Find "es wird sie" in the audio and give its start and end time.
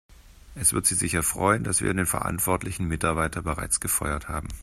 0.55-0.95